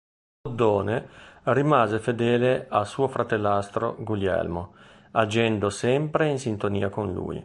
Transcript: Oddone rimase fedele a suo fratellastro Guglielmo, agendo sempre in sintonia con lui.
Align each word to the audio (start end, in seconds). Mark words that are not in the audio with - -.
Oddone 0.49 1.07
rimase 1.43 1.99
fedele 1.99 2.65
a 2.67 2.85
suo 2.85 3.07
fratellastro 3.07 3.97
Guglielmo, 3.99 4.73
agendo 5.11 5.69
sempre 5.69 6.27
in 6.27 6.39
sintonia 6.39 6.89
con 6.89 7.13
lui. 7.13 7.39